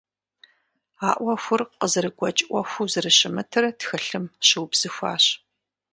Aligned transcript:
А 1.07 1.09
Ӏуэхур 1.17 1.61
къызэрыгуэкӀ 1.79 2.43
Ӏуэхуу 2.47 2.89
зэрыщымытыр 2.91 3.65
тхылъым 3.79 4.25
щыубзыхуащ. 4.47 5.25